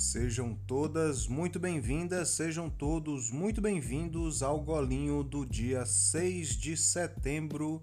[0.00, 7.82] Sejam todas muito bem-vindas, sejam todos muito bem-vindos ao Golinho do dia 6 de setembro,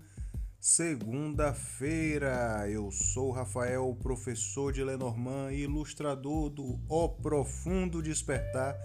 [0.60, 2.68] segunda-feira.
[2.68, 8.76] Eu sou Rafael, professor de Lenormand e ilustrador do O Profundo Despertar,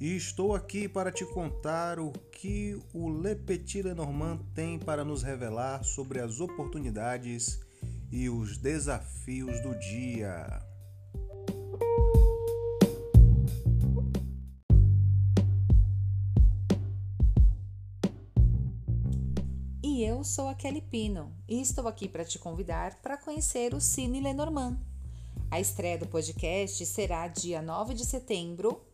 [0.00, 5.22] e estou aqui para te contar o que o Le Petit Lenormand tem para nos
[5.22, 7.60] revelar sobre as oportunidades
[8.10, 10.73] e os desafios do dia.
[19.94, 23.80] E eu sou a Kelly Pino e estou aqui para te convidar para conhecer o
[23.80, 24.76] Cine Lenormand.
[25.48, 28.84] A estreia do podcast será dia 9 de setembro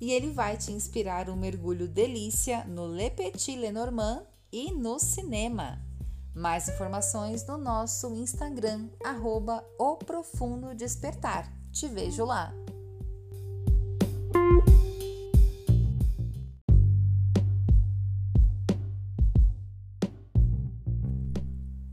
[0.00, 5.80] e ele vai te inspirar um mergulho delícia no Le Petit Lenormand e no cinema.
[6.34, 9.64] Mais informações no nosso Instagram, arroba.
[11.70, 12.52] Te vejo lá!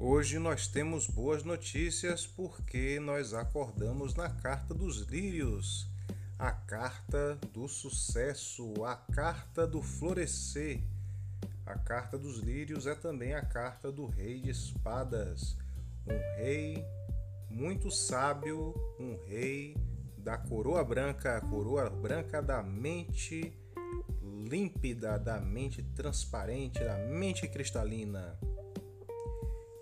[0.08, 5.90] Hoje nós temos boas notícias porque nós acordamos na carta dos lírios,
[6.38, 10.80] a carta do sucesso, a carta do florescer.
[11.66, 15.58] A carta dos lírios é também a carta do rei de espadas,
[16.06, 16.86] um rei
[17.50, 19.76] muito sábio, um rei
[20.20, 23.52] da coroa branca, a coroa branca da mente
[24.22, 28.38] límpida, da mente transparente, da mente cristalina.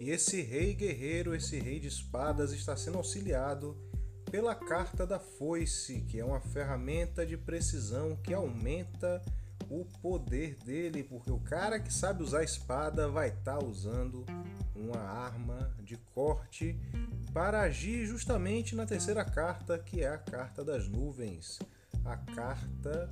[0.04, 3.78] E esse rei guerreiro, esse rei de espadas, está sendo auxiliado
[4.30, 9.22] pela carta da foice, que é uma ferramenta de precisão que aumenta
[9.70, 14.26] o poder dele, porque o cara que sabe usar espada vai estar tá usando
[14.76, 16.78] uma arma de corte
[17.34, 21.60] para agir justamente na terceira carta, que é a carta das nuvens,
[22.04, 23.10] a carta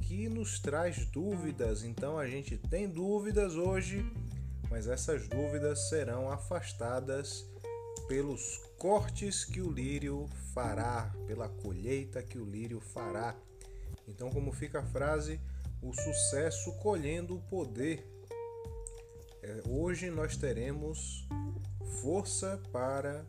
[0.00, 1.84] que nos traz dúvidas.
[1.84, 4.10] Então a gente tem dúvidas hoje
[4.70, 7.44] mas essas dúvidas serão afastadas
[8.06, 13.36] pelos cortes que o lírio fará, pela colheita que o lírio fará.
[14.06, 15.40] Então, como fica a frase,
[15.82, 18.06] o sucesso colhendo o poder.
[19.42, 21.26] É, hoje nós teremos
[22.00, 23.26] força para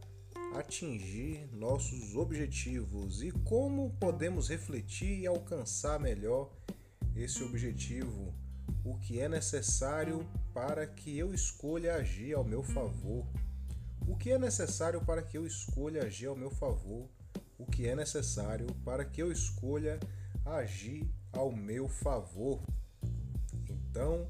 [0.55, 6.51] atingir nossos objetivos e como podemos refletir e alcançar melhor
[7.15, 8.33] esse objetivo
[8.83, 13.25] o que é necessário para que eu escolha agir ao meu favor.
[14.07, 17.09] O que é necessário para que eu escolha agir ao meu favor?
[17.57, 19.99] O que é necessário para que eu escolha
[20.45, 22.61] agir ao meu favor?
[23.69, 24.27] Então,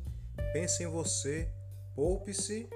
[0.53, 1.49] pense em você,
[1.95, 2.67] poupe-se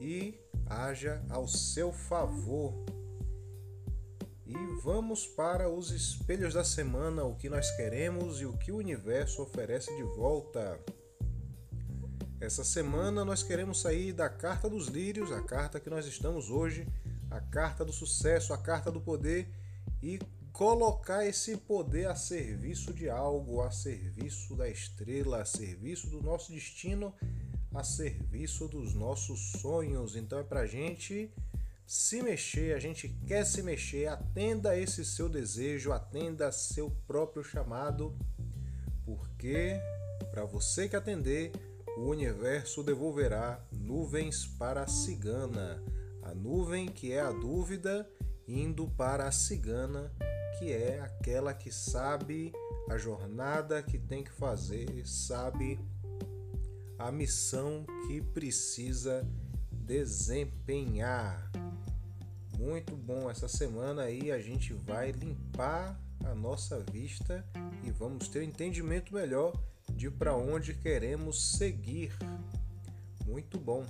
[0.00, 2.84] e haja ao seu favor.
[4.46, 8.76] E vamos para os espelhos da semana, o que nós queremos e o que o
[8.76, 10.78] universo oferece de volta.
[12.40, 16.88] Essa semana nós queremos sair da carta dos lírios, a carta que nós estamos hoje,
[17.30, 19.46] a carta do sucesso, a carta do poder
[20.02, 20.18] e
[20.50, 26.50] colocar esse poder a serviço de algo, a serviço da estrela, a serviço do nosso
[26.50, 27.14] destino,
[27.74, 30.16] a serviço dos nossos sonhos.
[30.16, 31.30] Então é pra gente
[31.86, 38.16] se mexer, a gente quer se mexer, atenda esse seu desejo, atenda seu próprio chamado,
[39.04, 39.78] porque
[40.30, 41.52] para você que atender,
[42.00, 45.82] o universo devolverá nuvens para a cigana,
[46.22, 48.10] a nuvem que é a dúvida
[48.48, 50.10] indo para a cigana,
[50.58, 52.52] que é aquela que sabe
[52.88, 55.78] a jornada que tem que fazer, sabe
[56.98, 59.22] a missão que precisa
[59.70, 61.52] desempenhar.
[62.58, 67.44] Muito bom essa semana aí a gente vai limpar a nossa vista
[67.84, 69.52] e vamos ter entendimento melhor
[70.00, 72.16] de para onde queremos seguir.
[73.26, 73.84] Muito bom.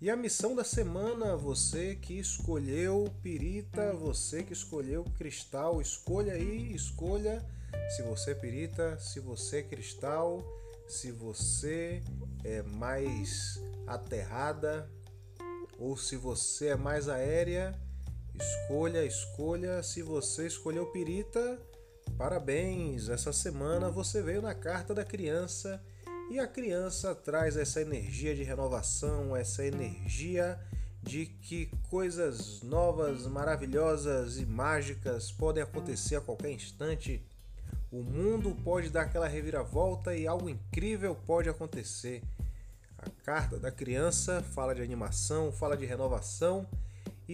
[0.00, 6.74] E a missão da semana, você que escolheu pirita, você que escolheu cristal, escolha aí,
[6.74, 7.44] escolha
[7.94, 10.42] se você é pirita, se você é cristal,
[10.88, 12.02] se você
[12.42, 14.90] é mais aterrada
[15.78, 17.78] ou se você é mais aérea
[18.34, 19.82] Escolha, escolha.
[19.82, 21.60] Se você escolheu pirita,
[22.16, 23.08] parabéns!
[23.08, 25.82] Essa semana você veio na carta da criança
[26.30, 30.58] e a criança traz essa energia de renovação, essa energia
[31.02, 37.26] de que coisas novas, maravilhosas e mágicas podem acontecer a qualquer instante.
[37.90, 42.22] O mundo pode dar aquela reviravolta e algo incrível pode acontecer.
[42.96, 46.66] A carta da criança fala de animação, fala de renovação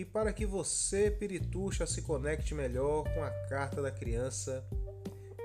[0.00, 4.64] e para que você, pirituxa, se conecte melhor com a carta da criança,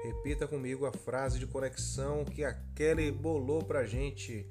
[0.04, 4.46] Repita comigo a frase de conexão que a Kelly bolou pra gente.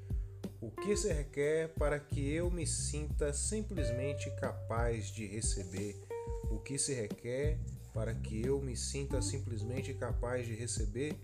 [0.59, 6.01] O que se requer para que eu me sinta simplesmente capaz de receber?
[6.49, 7.59] O que se requer
[7.93, 11.15] para que eu me sinta simplesmente capaz de receber?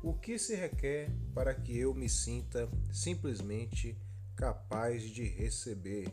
[0.00, 3.98] O que se requer para que eu me sinta simplesmente
[4.36, 6.08] capaz de receber?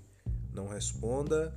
[0.51, 1.56] Não responda,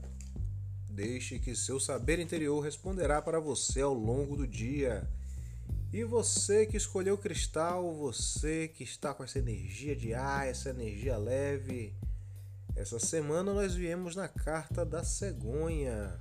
[0.92, 5.08] deixe que seu saber interior responderá para você ao longo do dia.
[5.92, 11.16] E você que escolheu cristal, você que está com essa energia de ar, essa energia
[11.16, 11.94] leve,
[12.76, 16.18] essa semana nós viemos na carta da cegonha,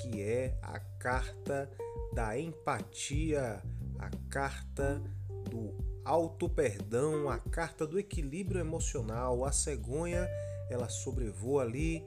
[0.00, 1.70] que é a carta
[2.12, 3.62] da empatia,
[3.98, 5.00] a carta
[5.48, 9.44] do auto perdão, a carta do equilíbrio emocional.
[9.44, 10.28] A cegonha,
[10.70, 12.04] ela sobrevoa ali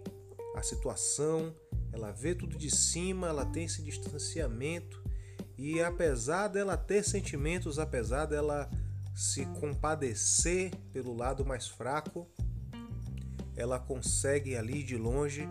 [0.56, 1.54] a situação,
[1.96, 5.02] ela vê tudo de cima, ela tem esse distanciamento
[5.58, 8.70] e apesar dela ter sentimentos, apesar dela
[9.16, 12.28] se compadecer pelo lado mais fraco,
[13.56, 15.48] ela consegue ali de longe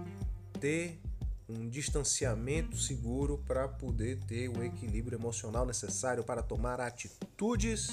[0.60, 1.00] ter
[1.48, 7.88] um distanciamento seguro para poder ter o equilíbrio emocional necessário para tomar atitudes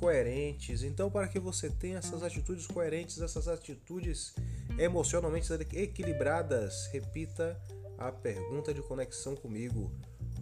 [0.00, 0.82] coerentes.
[0.82, 4.34] Então, para que você tenha essas atitudes coerentes, essas atitudes
[4.78, 7.60] emocionalmente equilibradas, repita
[8.08, 9.90] a pergunta de conexão comigo.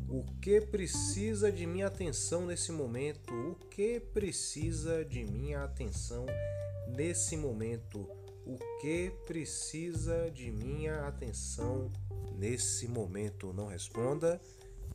[0.09, 3.33] O que precisa de minha atenção nesse momento?
[3.33, 6.27] O que precisa de minha atenção
[6.89, 8.09] nesse momento?
[8.45, 11.93] O que precisa de minha atenção
[12.37, 13.53] nesse momento?
[13.53, 14.41] Não responda.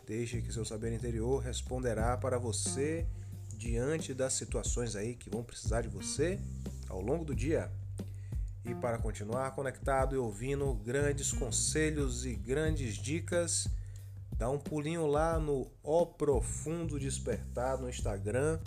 [0.05, 3.07] Deixe que seu saber interior responderá para você
[3.53, 6.39] diante das situações aí que vão precisar de você
[6.89, 7.71] ao longo do dia.
[8.65, 13.69] E para continuar conectado e ouvindo grandes conselhos e grandes dicas,
[14.37, 18.59] Dá um pulinho lá no O Profundo Despertar no Instagram,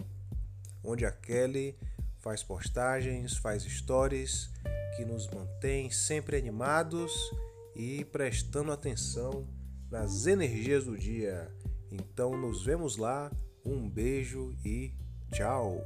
[0.83, 1.79] onde a Kelly
[2.21, 4.51] faz postagens, faz stories
[4.97, 7.13] que nos mantém sempre animados
[7.77, 9.47] e prestando atenção
[9.91, 11.53] nas energias do dia.
[11.93, 13.31] Então nos vemos lá.
[13.65, 14.95] Um beijo e
[15.31, 15.83] tchau.